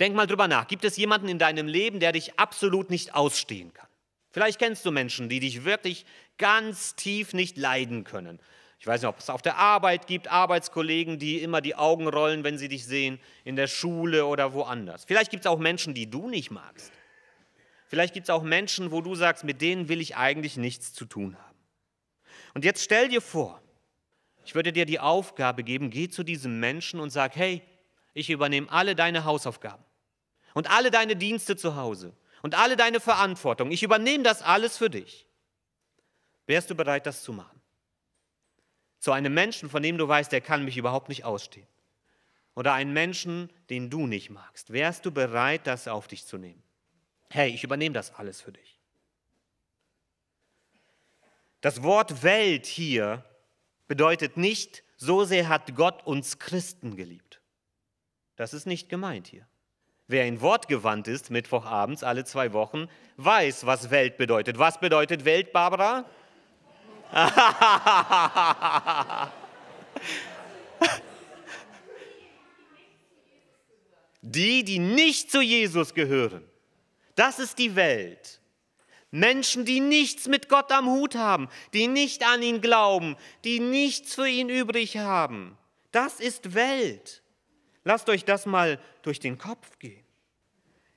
Denk 0.00 0.16
mal 0.16 0.26
drüber 0.26 0.48
nach. 0.48 0.66
Gibt 0.66 0.84
es 0.84 0.96
jemanden 0.96 1.28
in 1.28 1.38
deinem 1.38 1.68
Leben, 1.68 2.00
der 2.00 2.12
dich 2.12 2.38
absolut 2.38 2.90
nicht 2.90 3.14
ausstehen 3.14 3.72
kann? 3.74 3.88
Vielleicht 4.30 4.58
kennst 4.58 4.86
du 4.86 4.90
Menschen, 4.90 5.28
die 5.28 5.40
dich 5.40 5.64
wirklich 5.64 6.06
ganz 6.38 6.94
tief 6.94 7.34
nicht 7.34 7.56
leiden 7.56 8.04
können. 8.04 8.40
Ich 8.80 8.86
weiß 8.86 9.02
nicht, 9.02 9.08
ob 9.10 9.18
es 9.18 9.28
auf 9.28 9.42
der 9.42 9.58
Arbeit 9.58 10.06
gibt, 10.06 10.28
Arbeitskollegen, 10.28 11.18
die 11.18 11.42
immer 11.42 11.60
die 11.60 11.74
Augen 11.74 12.08
rollen, 12.08 12.44
wenn 12.44 12.56
sie 12.56 12.68
dich 12.68 12.86
sehen, 12.86 13.20
in 13.44 13.54
der 13.54 13.66
Schule 13.66 14.24
oder 14.24 14.54
woanders. 14.54 15.04
Vielleicht 15.04 15.30
gibt 15.30 15.44
es 15.44 15.50
auch 15.50 15.58
Menschen, 15.58 15.92
die 15.92 16.08
du 16.08 16.30
nicht 16.30 16.50
magst. 16.50 16.90
Vielleicht 17.88 18.14
gibt 18.14 18.24
es 18.24 18.30
auch 18.30 18.42
Menschen, 18.42 18.90
wo 18.90 19.02
du 19.02 19.14
sagst, 19.14 19.44
mit 19.44 19.60
denen 19.60 19.90
will 19.90 20.00
ich 20.00 20.16
eigentlich 20.16 20.56
nichts 20.56 20.94
zu 20.94 21.04
tun 21.04 21.36
haben. 21.36 21.58
Und 22.54 22.64
jetzt 22.64 22.82
stell 22.82 23.08
dir 23.08 23.20
vor, 23.20 23.60
ich 24.46 24.54
würde 24.54 24.72
dir 24.72 24.86
die 24.86 24.98
Aufgabe 24.98 25.62
geben, 25.62 25.90
geh 25.90 26.08
zu 26.08 26.22
diesem 26.24 26.58
Menschen 26.58 27.00
und 27.00 27.10
sag, 27.10 27.36
hey, 27.36 27.62
ich 28.14 28.30
übernehme 28.30 28.72
alle 28.72 28.94
deine 28.96 29.24
Hausaufgaben 29.24 29.84
und 30.54 30.70
alle 30.70 30.90
deine 30.90 31.16
Dienste 31.16 31.54
zu 31.54 31.76
Hause 31.76 32.14
und 32.40 32.54
alle 32.54 32.78
deine 32.78 32.98
Verantwortung. 32.98 33.72
Ich 33.72 33.82
übernehme 33.82 34.24
das 34.24 34.40
alles 34.40 34.78
für 34.78 34.88
dich. 34.88 35.26
Wärst 36.46 36.70
du 36.70 36.74
bereit, 36.74 37.04
das 37.04 37.22
zu 37.22 37.34
machen? 37.34 37.59
Zu 39.00 39.12
einem 39.12 39.34
Menschen, 39.34 39.68
von 39.68 39.82
dem 39.82 39.98
du 39.98 40.06
weißt, 40.06 40.30
der 40.30 40.42
kann 40.42 40.64
mich 40.64 40.76
überhaupt 40.76 41.08
nicht 41.08 41.24
ausstehen. 41.24 41.66
oder 42.54 42.74
einen 42.74 42.92
Menschen, 42.92 43.48
den 43.70 43.88
du 43.88 44.06
nicht 44.06 44.28
magst, 44.28 44.72
wärst 44.72 45.06
du 45.06 45.12
bereit, 45.12 45.66
das 45.66 45.88
auf 45.88 46.08
dich 46.08 46.26
zu 46.26 46.36
nehmen? 46.36 46.62
Hey, 47.30 47.50
ich 47.50 47.64
übernehme 47.64 47.94
das 47.94 48.14
alles 48.14 48.40
für 48.40 48.52
dich. 48.52 48.78
Das 51.60 51.82
Wort 51.82 52.22
Welt 52.22 52.66
hier 52.66 53.24
bedeutet 53.86 54.36
nicht, 54.36 54.82
so 54.96 55.24
sehr 55.24 55.48
hat 55.48 55.74
Gott 55.74 56.06
uns 56.06 56.38
Christen 56.38 56.96
geliebt. 56.96 57.40
Das 58.36 58.52
ist 58.52 58.66
nicht 58.66 58.88
gemeint 58.88 59.26
hier. 59.26 59.46
Wer 60.06 60.26
in 60.26 60.40
Wort 60.40 60.68
gewandt 60.68 61.06
ist, 61.06 61.30
Mittwochabends 61.30 62.02
alle 62.02 62.24
zwei 62.24 62.52
Wochen, 62.52 62.88
weiß, 63.16 63.64
was 63.64 63.90
Welt 63.90 64.16
bedeutet. 64.16 64.58
Was 64.58 64.80
bedeutet 64.80 65.24
Welt, 65.24 65.52
Barbara? 65.52 66.04
die, 74.22 74.64
die 74.64 74.78
nicht 74.78 75.30
zu 75.30 75.40
Jesus 75.40 75.94
gehören. 75.94 76.44
Das 77.16 77.38
ist 77.38 77.58
die 77.58 77.76
Welt. 77.76 78.40
Menschen, 79.10 79.64
die 79.64 79.80
nichts 79.80 80.28
mit 80.28 80.48
Gott 80.48 80.70
am 80.70 80.86
Hut 80.86 81.16
haben, 81.16 81.48
die 81.74 81.88
nicht 81.88 82.24
an 82.24 82.42
ihn 82.42 82.60
glauben, 82.60 83.16
die 83.44 83.58
nichts 83.58 84.14
für 84.14 84.28
ihn 84.28 84.48
übrig 84.48 84.98
haben. 84.98 85.58
Das 85.90 86.20
ist 86.20 86.54
Welt. 86.54 87.22
Lasst 87.82 88.08
euch 88.08 88.24
das 88.24 88.46
mal 88.46 88.78
durch 89.02 89.18
den 89.18 89.36
Kopf 89.36 89.78
gehen. 89.78 90.04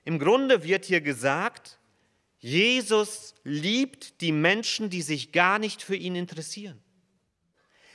Im 0.06 0.20
Grunde 0.20 0.64
wird 0.64 0.86
hier 0.86 1.02
gesagt, 1.02 1.80
Jesus 2.44 3.36
liebt 3.46 4.20
die 4.20 4.34
Menschen, 4.34 4.90
die 4.90 5.02
sich 5.02 5.32
gar 5.32 5.60
nicht 5.60 5.82
für 5.82 5.96
ihn 5.96 6.14
interessieren. 6.14 6.78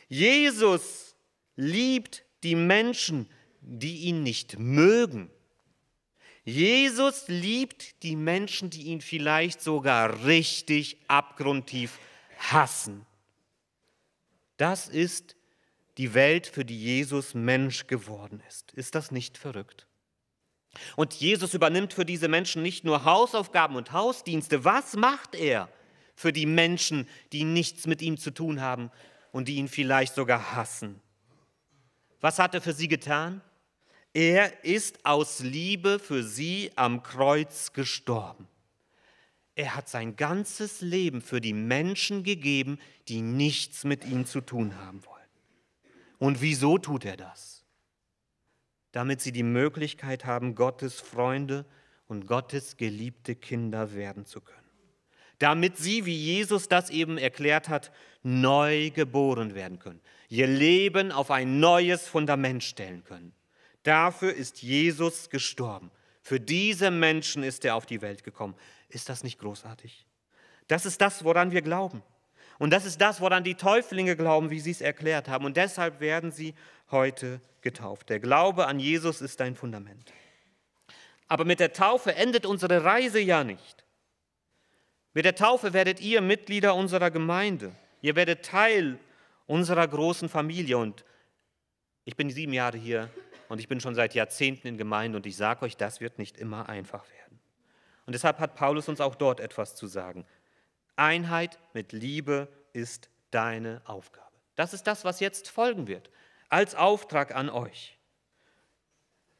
Jesus 0.08 1.14
liebt 1.54 2.24
die 2.42 2.54
Menschen, 2.54 3.28
die 3.60 4.04
ihn 4.04 4.22
nicht 4.22 4.58
mögen. 4.58 5.30
Jesus 6.44 7.28
liebt 7.28 8.02
die 8.02 8.16
Menschen, 8.16 8.70
die 8.70 8.84
ihn 8.84 9.02
vielleicht 9.02 9.60
sogar 9.60 10.24
richtig 10.24 10.96
abgrundtief 11.08 11.98
hassen. 12.38 13.04
Das 14.56 14.88
ist 14.88 15.36
die 15.98 16.14
Welt, 16.14 16.46
für 16.46 16.64
die 16.64 16.82
Jesus 16.82 17.34
Mensch 17.34 17.86
geworden 17.86 18.42
ist. 18.48 18.72
Ist 18.72 18.94
das 18.94 19.10
nicht 19.10 19.36
verrückt? 19.36 19.87
Und 20.96 21.14
Jesus 21.14 21.54
übernimmt 21.54 21.92
für 21.92 22.04
diese 22.04 22.28
Menschen 22.28 22.62
nicht 22.62 22.84
nur 22.84 23.04
Hausaufgaben 23.04 23.76
und 23.76 23.92
Hausdienste. 23.92 24.64
Was 24.64 24.94
macht 24.94 25.34
er 25.34 25.68
für 26.14 26.32
die 26.32 26.46
Menschen, 26.46 27.08
die 27.32 27.44
nichts 27.44 27.86
mit 27.86 28.02
ihm 28.02 28.18
zu 28.18 28.30
tun 28.30 28.60
haben 28.60 28.90
und 29.32 29.48
die 29.48 29.56
ihn 29.56 29.68
vielleicht 29.68 30.14
sogar 30.14 30.54
hassen? 30.54 31.00
Was 32.20 32.38
hat 32.38 32.54
er 32.54 32.60
für 32.60 32.72
sie 32.72 32.88
getan? 32.88 33.40
Er 34.12 34.64
ist 34.64 35.04
aus 35.04 35.40
Liebe 35.40 35.98
für 35.98 36.24
sie 36.24 36.72
am 36.76 37.02
Kreuz 37.02 37.72
gestorben. 37.72 38.48
Er 39.54 39.74
hat 39.74 39.88
sein 39.88 40.16
ganzes 40.16 40.80
Leben 40.80 41.20
für 41.20 41.40
die 41.40 41.52
Menschen 41.52 42.22
gegeben, 42.22 42.78
die 43.08 43.22
nichts 43.22 43.84
mit 43.84 44.04
ihm 44.04 44.24
zu 44.24 44.40
tun 44.40 44.76
haben 44.76 45.04
wollen. 45.04 45.18
Und 46.18 46.40
wieso 46.40 46.78
tut 46.78 47.04
er 47.04 47.16
das? 47.16 47.57
Damit 48.98 49.20
sie 49.20 49.30
die 49.30 49.44
Möglichkeit 49.44 50.24
haben, 50.24 50.56
Gottes 50.56 51.00
Freunde 51.00 51.64
und 52.08 52.26
Gottes 52.26 52.76
geliebte 52.76 53.36
Kinder 53.36 53.94
werden 53.94 54.26
zu 54.26 54.40
können. 54.40 54.58
Damit 55.38 55.76
sie, 55.76 56.04
wie 56.04 56.16
Jesus 56.16 56.66
das 56.66 56.90
eben 56.90 57.16
erklärt 57.16 57.68
hat, 57.68 57.92
neu 58.24 58.90
geboren 58.90 59.54
werden 59.54 59.78
können. 59.78 60.00
Ihr 60.28 60.48
Leben 60.48 61.12
auf 61.12 61.30
ein 61.30 61.60
neues 61.60 62.08
Fundament 62.08 62.64
stellen 62.64 63.04
können. 63.04 63.32
Dafür 63.84 64.34
ist 64.34 64.62
Jesus 64.62 65.30
gestorben. 65.30 65.92
Für 66.20 66.40
diese 66.40 66.90
Menschen 66.90 67.44
ist 67.44 67.64
er 67.64 67.76
auf 67.76 67.86
die 67.86 68.02
Welt 68.02 68.24
gekommen. 68.24 68.56
Ist 68.88 69.08
das 69.08 69.22
nicht 69.22 69.38
großartig? 69.38 70.08
Das 70.66 70.86
ist 70.86 71.00
das, 71.00 71.22
woran 71.22 71.52
wir 71.52 71.62
glauben. 71.62 72.02
Und 72.58 72.70
das 72.70 72.84
ist 72.84 73.00
das, 73.00 73.20
woran 73.20 73.44
die 73.44 73.54
Täuflinge 73.54 74.16
glauben, 74.16 74.50
wie 74.50 74.60
sie 74.60 74.72
es 74.72 74.80
erklärt 74.80 75.28
haben. 75.28 75.44
Und 75.44 75.56
deshalb 75.56 76.00
werden 76.00 76.32
sie 76.32 76.54
heute 76.90 77.40
getauft. 77.60 78.08
Der 78.08 78.20
Glaube 78.20 78.66
an 78.66 78.80
Jesus 78.80 79.20
ist 79.20 79.40
ein 79.40 79.54
Fundament. 79.54 80.12
Aber 81.28 81.44
mit 81.44 81.60
der 81.60 81.72
Taufe 81.72 82.14
endet 82.14 82.46
unsere 82.46 82.84
Reise 82.84 83.20
ja 83.20 83.44
nicht. 83.44 83.84
Mit 85.14 85.24
der 85.24 85.34
Taufe 85.34 85.72
werdet 85.72 86.00
ihr 86.00 86.20
Mitglieder 86.20 86.74
unserer 86.74 87.10
Gemeinde. 87.10 87.72
Ihr 88.00 88.16
werdet 88.16 88.44
Teil 88.44 88.98
unserer 89.46 89.86
großen 89.86 90.28
Familie. 90.28 90.78
Und 90.78 91.04
ich 92.04 92.16
bin 92.16 92.30
sieben 92.30 92.52
Jahre 92.52 92.78
hier 92.78 93.10
und 93.48 93.60
ich 93.60 93.68
bin 93.68 93.80
schon 93.80 93.94
seit 93.94 94.14
Jahrzehnten 94.14 94.68
in 94.68 94.78
Gemeinde 94.78 95.16
und 95.16 95.26
ich 95.26 95.36
sage 95.36 95.64
euch, 95.64 95.76
das 95.76 96.00
wird 96.00 96.18
nicht 96.18 96.36
immer 96.38 96.68
einfach 96.68 97.04
werden. 97.10 97.40
Und 98.06 98.14
deshalb 98.14 98.38
hat 98.38 98.54
Paulus 98.54 98.88
uns 98.88 99.00
auch 99.00 99.14
dort 99.14 99.40
etwas 99.40 99.74
zu 99.74 99.86
sagen. 99.86 100.24
Einheit 100.98 101.58
mit 101.72 101.92
Liebe 101.92 102.48
ist 102.72 103.08
deine 103.30 103.82
Aufgabe. 103.84 104.26
Das 104.56 104.74
ist 104.74 104.86
das, 104.86 105.04
was 105.04 105.20
jetzt 105.20 105.48
folgen 105.48 105.86
wird, 105.86 106.10
als 106.48 106.74
Auftrag 106.74 107.34
an 107.34 107.48
euch. 107.48 107.98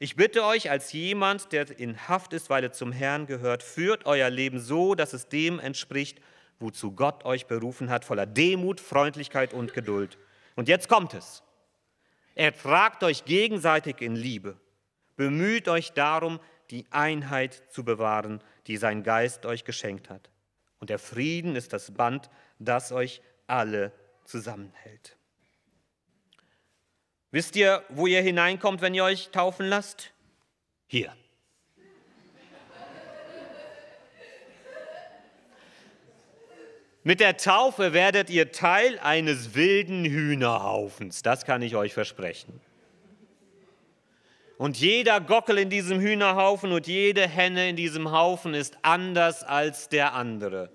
Ich 0.01 0.15
bitte 0.15 0.45
euch 0.45 0.71
als 0.71 0.93
jemand, 0.93 1.51
der 1.51 1.77
in 1.77 2.07
Haft 2.07 2.31
ist, 2.31 2.49
weil 2.49 2.63
er 2.63 2.71
zum 2.71 2.93
Herrn 2.93 3.25
gehört, 3.25 3.63
führt 3.63 4.05
euer 4.05 4.29
Leben 4.29 4.61
so, 4.61 4.95
dass 4.95 5.11
es 5.11 5.27
dem 5.27 5.59
entspricht, 5.59 6.21
wozu 6.59 6.93
Gott 6.93 7.25
euch 7.25 7.47
berufen 7.47 7.89
hat, 7.89 8.05
voller 8.05 8.25
Demut, 8.25 8.79
Freundlichkeit 8.79 9.53
und 9.53 9.73
Geduld. 9.73 10.17
Und 10.55 10.69
jetzt 10.69 10.87
kommt 10.87 11.13
es. 11.13 11.43
Ertragt 12.35 13.03
euch 13.03 13.25
gegenseitig 13.25 13.99
in 13.99 14.15
Liebe. 14.15 14.57
Bemüht 15.17 15.67
euch 15.67 15.91
darum, 15.91 16.39
die 16.71 16.85
Einheit 16.91 17.61
zu 17.69 17.83
bewahren, 17.83 18.41
die 18.67 18.77
sein 18.77 19.03
Geist 19.03 19.45
euch 19.45 19.65
geschenkt 19.65 20.09
hat. 20.09 20.29
Und 20.79 20.89
der 20.89 20.99
Frieden 20.99 21.55
ist 21.55 21.73
das 21.73 21.91
Band, 21.91 22.29
das 22.57 22.91
euch 22.91 23.21
alle 23.47 23.91
zusammenhält. 24.25 25.17
Wisst 27.31 27.55
ihr, 27.55 27.83
wo 27.89 28.07
ihr 28.07 28.21
hineinkommt, 28.21 28.81
wenn 28.81 28.93
ihr 28.93 29.03
euch 29.03 29.29
taufen 29.29 29.67
lasst? 29.67 30.11
Hier. 30.87 31.15
Mit 37.03 37.21
der 37.21 37.37
Taufe 37.37 37.93
werdet 37.93 38.29
ihr 38.29 38.51
Teil 38.51 38.99
eines 38.99 39.55
wilden 39.55 40.05
Hühnerhaufens, 40.05 41.21
das 41.21 41.45
kann 41.45 41.61
ich 41.61 41.75
euch 41.75 41.93
versprechen. 41.93 42.59
Und 44.59 44.77
jeder 44.77 45.21
Gockel 45.21 45.57
in 45.57 45.69
diesem 45.69 46.01
Hühnerhaufen 46.01 46.73
und 46.73 46.85
jede 46.85 47.25
Henne 47.25 47.69
in 47.69 47.77
diesem 47.77 48.11
Haufen 48.11 48.53
ist 48.53 48.77
anders 48.81 49.41
als 49.45 49.87
der 49.87 50.13
andere, 50.15 50.69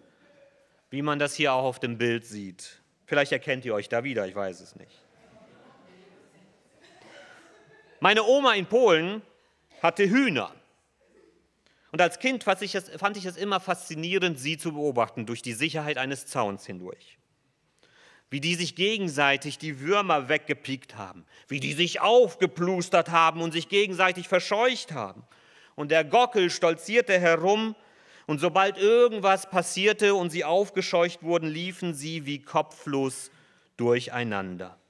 wie 0.89 1.03
man 1.03 1.19
das 1.19 1.35
hier 1.35 1.53
auch 1.53 1.65
auf 1.65 1.81
dem 1.81 1.99
Bild 1.99 2.25
sieht. 2.25 2.81
Vielleicht 3.05 3.33
erkennt 3.33 3.67
ihr 3.67 3.75
euch 3.75 3.91
da 3.91 4.03
wieder, 4.03 4.27
ich 4.27 4.35
weiß 4.35 4.63
es 4.63 4.75
nicht. 4.77 5.03
Meine 8.01 8.25
Oma 8.25 8.55
in 8.55 8.65
Polen 8.65 9.21
hatte 9.83 10.09
Hühner. 10.09 10.51
Und 11.93 12.01
als 12.01 12.19
Kind 12.19 12.43
fand 12.43 12.63
ich, 12.63 12.75
es, 12.75 13.37
immer 13.37 13.61
faszinierend, 13.61 14.39
sie 14.39 14.57
zu 14.57 14.73
beobachten 14.73 15.27
durch 15.27 15.43
die 15.43 15.53
Sicherheit 15.53 15.99
eines 15.99 16.27
Zauns 16.27 16.65
hindurch. 16.65 17.19
Wie 18.35 18.41
die 18.41 18.57
sich 18.57 18.75
gegenseitig 18.75 19.59
die 19.59 19.79
Würmer 19.79 20.29
weggepiekt 20.29 20.97
haben, 20.97 21.25
wie 21.47 21.61
die 21.61 21.73
sich 21.73 22.01
aufgeplustert 22.01 23.13
haben 23.13 23.41
und 23.41 23.53
sich 23.53 23.69
gegenseitig 23.69 24.27
verscheucht 24.27 24.91
haben. 24.91 25.23
Und 25.77 25.93
der 25.93 26.03
Gockel 26.03 26.51
stolzierte 26.51 27.17
herum 27.21 27.77
und 28.27 28.41
sobald 28.41 28.77
irgendwas 28.77 29.49
passierte 29.49 30.17
und 30.17 30.31
sie 30.31 30.45
aufgescheucht 30.45 31.23
wurden, 31.23 31.49
liefen 31.49 31.95
sie 31.95 32.27
wie 32.27 32.43
kopflos 32.43 33.31
durcheinander. 33.77 34.81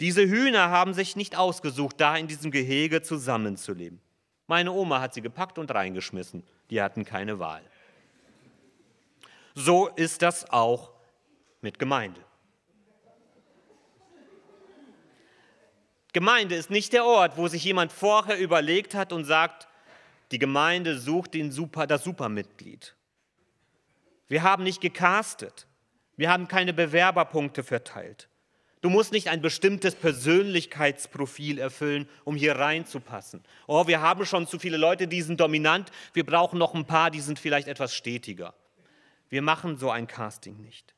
Diese 0.00 0.22
Hühner 0.22 0.70
haben 0.70 0.94
sich 0.94 1.14
nicht 1.14 1.36
ausgesucht, 1.38 2.00
da 2.00 2.16
in 2.16 2.26
diesem 2.26 2.50
Gehege 2.50 3.02
zusammenzuleben. 3.02 4.00
Meine 4.48 4.72
Oma 4.72 5.00
hat 5.00 5.14
sie 5.14 5.22
gepackt 5.22 5.60
und 5.60 5.72
reingeschmissen. 5.72 6.42
Die 6.70 6.82
hatten 6.82 7.04
keine 7.04 7.38
Wahl. 7.38 7.62
So 9.54 9.86
ist 9.86 10.22
das 10.22 10.50
auch 10.50 10.93
mit 11.64 11.78
Gemeinde. 11.80 12.20
Gemeinde 16.12 16.54
ist 16.54 16.70
nicht 16.70 16.92
der 16.92 17.04
Ort, 17.04 17.36
wo 17.36 17.48
sich 17.48 17.64
jemand 17.64 17.90
vorher 17.90 18.38
überlegt 18.38 18.94
hat 18.94 19.12
und 19.12 19.24
sagt, 19.24 19.66
die 20.30 20.38
Gemeinde 20.38 20.96
sucht 20.96 21.34
den 21.34 21.50
Super, 21.50 21.88
das 21.88 22.04
Supermitglied. 22.04 22.94
Wir 24.28 24.42
haben 24.42 24.62
nicht 24.62 24.80
gecastet. 24.80 25.66
Wir 26.16 26.30
haben 26.30 26.46
keine 26.46 26.72
Bewerberpunkte 26.72 27.64
verteilt. 27.64 28.28
Du 28.80 28.90
musst 28.90 29.12
nicht 29.12 29.28
ein 29.28 29.40
bestimmtes 29.40 29.94
Persönlichkeitsprofil 29.94 31.58
erfüllen, 31.58 32.08
um 32.24 32.36
hier 32.36 32.56
reinzupassen. 32.56 33.42
Oh, 33.66 33.86
wir 33.86 34.02
haben 34.02 34.26
schon 34.26 34.46
zu 34.46 34.58
viele 34.58 34.76
Leute, 34.76 35.08
die 35.08 35.22
sind 35.22 35.40
dominant. 35.40 35.90
Wir 36.12 36.26
brauchen 36.26 36.58
noch 36.58 36.74
ein 36.74 36.84
paar, 36.84 37.10
die 37.10 37.22
sind 37.22 37.38
vielleicht 37.38 37.68
etwas 37.68 37.94
stetiger. 37.94 38.54
Wir 39.30 39.40
machen 39.40 39.78
so 39.78 39.90
ein 39.90 40.06
Casting 40.06 40.60
nicht. 40.60 40.94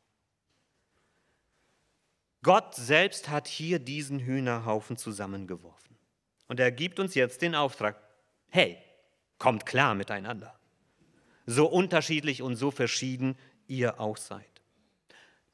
Gott 2.46 2.76
selbst 2.76 3.28
hat 3.28 3.48
hier 3.48 3.80
diesen 3.80 4.20
Hühnerhaufen 4.20 4.96
zusammengeworfen. 4.96 5.96
Und 6.46 6.60
er 6.60 6.70
gibt 6.70 7.00
uns 7.00 7.16
jetzt 7.16 7.42
den 7.42 7.56
Auftrag, 7.56 8.00
hey, 8.50 8.78
kommt 9.36 9.66
klar 9.66 9.96
miteinander. 9.96 10.56
So 11.46 11.66
unterschiedlich 11.66 12.42
und 12.42 12.54
so 12.54 12.70
verschieden 12.70 13.36
ihr 13.66 13.98
auch 13.98 14.16
seid. 14.16 14.62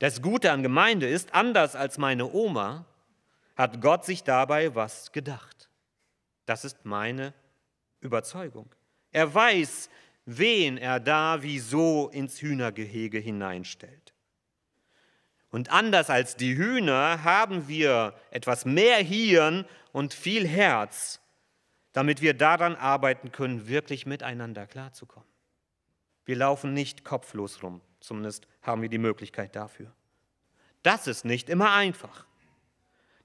Das 0.00 0.20
Gute 0.20 0.52
an 0.52 0.62
Gemeinde 0.62 1.08
ist, 1.08 1.32
anders 1.32 1.76
als 1.76 1.96
meine 1.96 2.30
Oma, 2.30 2.84
hat 3.56 3.80
Gott 3.80 4.04
sich 4.04 4.22
dabei 4.22 4.74
was 4.74 5.12
gedacht. 5.12 5.70
Das 6.44 6.62
ist 6.62 6.84
meine 6.84 7.32
Überzeugung. 8.00 8.68
Er 9.12 9.32
weiß, 9.32 9.88
wen 10.26 10.76
er 10.76 11.00
da 11.00 11.42
wieso 11.42 12.10
ins 12.10 12.42
Hühnergehege 12.42 13.18
hineinstellt. 13.18 14.01
Und 15.52 15.70
anders 15.70 16.08
als 16.08 16.34
die 16.34 16.56
Hühner 16.56 17.22
haben 17.24 17.68
wir 17.68 18.14
etwas 18.30 18.64
mehr 18.64 18.96
Hirn 18.96 19.66
und 19.92 20.14
viel 20.14 20.48
Herz, 20.48 21.20
damit 21.92 22.22
wir 22.22 22.32
daran 22.32 22.74
arbeiten 22.74 23.32
können, 23.32 23.68
wirklich 23.68 24.06
miteinander 24.06 24.66
klarzukommen. 24.66 25.28
Wir 26.24 26.36
laufen 26.36 26.72
nicht 26.72 27.04
kopflos 27.04 27.62
rum, 27.62 27.82
zumindest 28.00 28.48
haben 28.62 28.80
wir 28.80 28.88
die 28.88 28.96
Möglichkeit 28.96 29.54
dafür. 29.54 29.92
Das 30.82 31.06
ist 31.06 31.26
nicht 31.26 31.50
immer 31.50 31.74
einfach. 31.74 32.24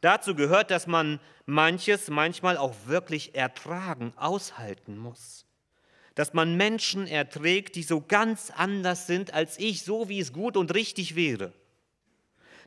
Dazu 0.01 0.35
gehört, 0.35 0.69
dass 0.69 0.85
man 0.85 1.21
manches 1.45 2.09
manchmal 2.09 2.57
auch 2.57 2.75
wirklich 2.87 3.35
ertragen, 3.35 4.11
aushalten 4.17 4.97
muss. 4.97 5.45
Dass 6.13 6.33
man 6.33 6.57
Menschen 6.57 7.07
erträgt, 7.07 7.75
die 7.75 7.83
so 7.83 8.01
ganz 8.01 8.51
anders 8.51 9.07
sind 9.07 9.33
als 9.33 9.57
ich, 9.57 9.83
so 9.83 10.09
wie 10.09 10.19
es 10.19 10.33
gut 10.33 10.57
und 10.57 10.73
richtig 10.73 11.15
wäre. 11.15 11.53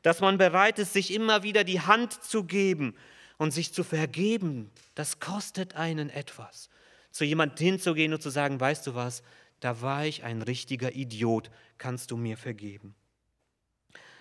Dass 0.02 0.20
man 0.20 0.38
bereit 0.38 0.78
ist, 0.78 0.92
sich 0.92 1.12
immer 1.12 1.42
wieder 1.42 1.64
die 1.64 1.80
Hand 1.80 2.12
zu 2.22 2.44
geben 2.44 2.94
und 3.38 3.52
sich 3.52 3.72
zu 3.72 3.84
vergeben, 3.84 4.70
das 4.94 5.20
kostet 5.20 5.76
einen 5.76 6.10
etwas. 6.10 6.70
Zu 7.10 7.24
jemandem 7.24 7.66
hinzugehen 7.66 8.14
und 8.14 8.22
zu 8.22 8.30
sagen, 8.30 8.60
weißt 8.60 8.86
du 8.86 8.94
was, 8.94 9.22
da 9.60 9.82
war 9.82 10.06
ich 10.06 10.24
ein 10.24 10.42
richtiger 10.42 10.94
Idiot, 10.94 11.50
kannst 11.78 12.10
du 12.10 12.16
mir 12.16 12.36
vergeben 12.36 12.94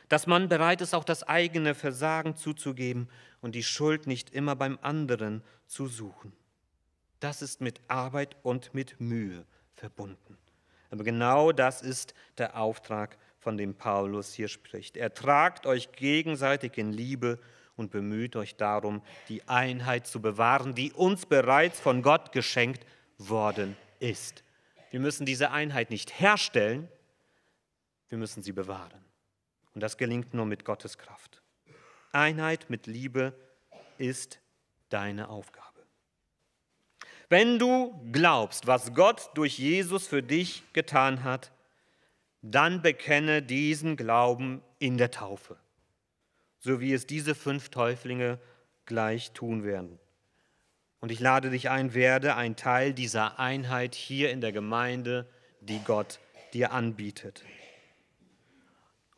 dass 0.09 0.25
man 0.25 0.49
bereit 0.49 0.81
ist, 0.81 0.93
auch 0.93 1.03
das 1.03 1.23
eigene 1.23 1.75
Versagen 1.75 2.35
zuzugeben 2.35 3.07
und 3.41 3.53
die 3.53 3.63
Schuld 3.63 4.07
nicht 4.07 4.31
immer 4.31 4.55
beim 4.55 4.77
anderen 4.81 5.43
zu 5.67 5.87
suchen. 5.87 6.33
Das 7.19 7.41
ist 7.41 7.61
mit 7.61 7.79
Arbeit 7.87 8.35
und 8.41 8.73
mit 8.73 8.99
Mühe 8.99 9.45
verbunden. 9.75 10.37
Aber 10.89 11.03
genau 11.03 11.51
das 11.51 11.83
ist 11.83 12.15
der 12.39 12.59
Auftrag, 12.59 13.17
von 13.49 13.57
dem 13.57 13.73
Paulus 13.73 14.31
hier 14.31 14.47
spricht. 14.47 14.95
Ertragt 14.95 15.65
euch 15.65 15.91
gegenseitig 15.93 16.77
in 16.77 16.93
Liebe 16.93 17.39
und 17.77 17.89
bemüht 17.89 18.35
euch 18.35 18.57
darum, 18.57 19.01
die 19.27 19.41
Einheit 19.47 20.05
zu 20.05 20.21
bewahren, 20.21 20.75
die 20.75 20.91
uns 20.91 21.25
bereits 21.25 21.79
von 21.79 22.03
Gott 22.03 22.31
geschenkt 22.31 22.85
worden 23.17 23.75
ist. 23.99 24.43
Wir 24.91 24.99
müssen 24.99 25.25
diese 25.25 25.49
Einheit 25.49 25.89
nicht 25.89 26.19
herstellen, 26.19 26.87
wir 28.09 28.19
müssen 28.19 28.43
sie 28.43 28.51
bewahren. 28.51 29.03
Und 29.73 29.81
das 29.81 29.97
gelingt 29.97 30.35
nur 30.35 30.45
mit 30.45 30.63
Gottes 30.63 30.99
Kraft. 30.99 31.41
Einheit 32.11 32.69
mit 32.69 32.85
Liebe 32.85 33.33
ist 33.97 34.39
deine 34.89 35.27
Aufgabe. 35.27 35.81
Wenn 37.29 37.57
du 37.57 37.99
glaubst, 38.11 38.67
was 38.67 38.93
Gott 38.93 39.31
durch 39.33 39.57
Jesus 39.57 40.05
für 40.05 40.21
dich 40.21 40.61
getan 40.73 41.23
hat, 41.23 41.51
dann 42.41 42.81
bekenne 42.81 43.41
diesen 43.41 43.95
Glauben 43.95 44.61
in 44.79 44.97
der 44.97 45.11
Taufe, 45.11 45.57
so 46.59 46.79
wie 46.79 46.93
es 46.93 47.07
diese 47.07 47.35
fünf 47.35 47.69
Täuflinge 47.69 48.39
gleich 48.85 49.31
tun 49.31 49.63
werden. 49.63 49.99
Und 50.99 51.11
ich 51.11 51.19
lade 51.19 51.49
dich 51.49 51.69
ein, 51.69 51.93
werde 51.93 52.35
ein 52.35 52.55
Teil 52.55 52.93
dieser 52.93 53.39
Einheit 53.39 53.95
hier 53.95 54.31
in 54.31 54.41
der 54.41 54.51
Gemeinde, 54.51 55.27
die 55.61 55.79
Gott 55.79 56.19
dir 56.53 56.71
anbietet 56.71 57.43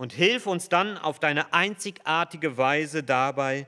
und 0.01 0.13
hilf 0.13 0.47
uns 0.47 0.67
dann 0.67 0.97
auf 0.97 1.19
deine 1.19 1.53
einzigartige 1.53 2.57
Weise 2.57 3.03
dabei, 3.03 3.67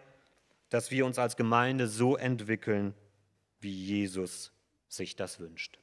dass 0.71 0.89
wir 0.89 1.05
uns 1.05 1.19
als 1.19 1.35
Gemeinde 1.35 1.87
so 1.87 2.17
entwickeln, 2.17 2.95
wie 3.59 3.69
Jesus 3.69 4.51
sich 4.87 5.15
das 5.15 5.39
wünscht. 5.39 5.77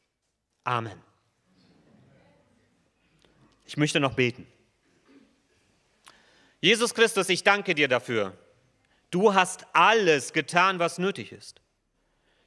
Amen. 0.65 1.01
Ich 3.71 3.77
möchte 3.77 4.01
noch 4.01 4.15
beten. 4.15 4.49
Jesus 6.61 6.93
Christus, 6.93 7.29
ich 7.29 7.45
danke 7.45 7.77
dir 7.77 7.87
dafür. 7.87 8.37
Du 9.13 9.33
hast 9.33 9.65
alles 9.75 10.33
getan, 10.33 10.81
was 10.81 10.99
nötig 10.99 11.31
ist. 11.31 11.61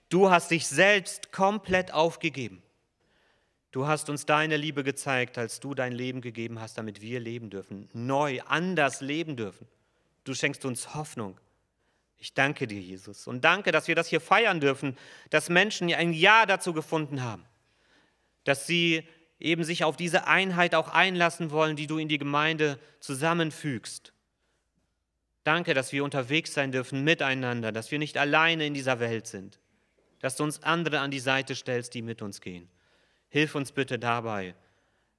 Du 0.10 0.30
hast 0.30 0.52
dich 0.52 0.68
selbst 0.68 1.32
komplett 1.32 1.94
aufgegeben. 1.94 2.62
Du 3.72 3.88
hast 3.88 4.10
uns 4.10 4.26
deine 4.26 4.58
Liebe 4.58 4.84
gezeigt, 4.84 5.38
als 5.38 5.62
du 5.62 5.74
dein 5.74 5.94
Leben 5.94 6.20
gegeben 6.20 6.60
hast, 6.60 6.78
damit 6.78 7.00
wir 7.00 7.22
leben 7.22 7.50
dürfen, 7.50 7.88
neu, 7.94 8.42
anders 8.42 9.00
leben 9.00 9.38
dürfen. 9.38 9.66
Du 10.26 10.34
schenkst 10.34 10.66
uns 10.66 10.94
Hoffnung. 10.94 11.40
Ich 12.18 12.34
danke 12.34 12.68
dir, 12.68 12.82
Jesus, 12.82 13.28
und 13.28 13.46
danke, 13.46 13.72
dass 13.72 13.88
wir 13.88 13.96
das 13.96 14.10
hier 14.10 14.20
feiern 14.20 14.60
dürfen, 14.60 14.98
dass 15.30 15.48
Menschen 15.48 15.90
ein 15.94 16.12
Ja 16.12 16.46
dazu 16.46 16.74
gefunden 16.74 17.24
haben, 17.24 17.46
dass 18.44 18.68
sie 18.68 19.08
eben 19.44 19.64
sich 19.66 19.84
auf 19.84 19.98
diese 19.98 20.26
Einheit 20.26 20.74
auch 20.74 20.88
einlassen 20.88 21.52
wollen, 21.52 21.76
die 21.76 21.86
du 21.86 21.98
in 21.98 22.08
die 22.08 22.18
Gemeinde 22.18 22.80
zusammenfügst. 23.02 24.14
Danke, 25.44 25.74
dass 25.74 25.92
wir 25.92 26.06
unterwegs 26.06 26.54
sein 26.54 26.72
dürfen 26.72 27.04
miteinander, 27.04 27.74
dass 27.74 27.92
wir 27.92 28.00
nicht 28.00 28.18
alleine 28.18 28.66
in 28.66 28.74
dieser 28.74 29.02
Welt 29.02 29.28
sind, 29.28 29.60
dass 30.20 30.38
du 30.38 30.46
uns 30.46 30.64
andere 30.64 31.02
an 31.02 31.12
die 31.12 31.20
Seite 31.20 31.56
stellst, 31.56 31.94
die 31.94 32.02
mit 32.02 32.22
uns 32.22 32.40
gehen. 32.40 32.70
Hilf 33.28 33.54
uns 33.56 33.74
bitte 33.74 34.00
dabei, 34.00 34.56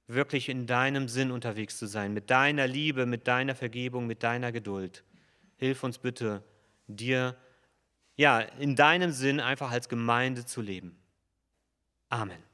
wirklich 0.07 0.49
in 0.49 0.65
deinem 0.65 1.07
Sinn 1.07 1.31
unterwegs 1.31 1.77
zu 1.77 1.85
sein, 1.85 2.11
mit 2.11 2.31
deiner 2.31 2.65
Liebe, 2.65 3.05
mit 3.05 3.27
deiner 3.27 3.53
Vergebung, 3.53 4.07
mit 4.07 4.23
deiner 4.23 4.51
Geduld. 4.51 5.03
Hilf 5.57 5.83
uns 5.83 5.99
bitte, 5.99 6.43
dir 6.87 7.37
ja 8.15 8.39
in 8.39 8.75
deinem 8.75 9.11
Sinn 9.11 9.39
einfach 9.39 9.69
als 9.69 9.87
Gemeinde 9.87 10.45
zu 10.45 10.61
leben. 10.61 10.97
Amen. 12.09 12.44